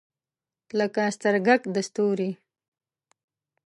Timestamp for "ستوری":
1.87-2.31